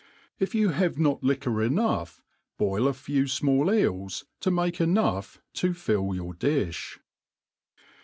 If 0.39 0.55
you 0.55 0.69
have 0.69 0.97
not 0.97 1.23
liquor 1.23 1.61
Enough, 1.61 2.23
boil 2.57 2.87
a 2.87 2.93
few 2.95 3.25
fmall 3.25 3.71
eels, 3.71 4.25
to 4.39 4.49
make 4.49 4.81
enough 4.81 5.39
to 5.53 5.75
fill 5.75 6.15
your 6.15 6.33
diih. 6.33 6.97